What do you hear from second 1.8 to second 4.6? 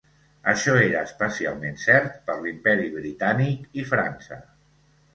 cert per l'Imperi Britànic i França.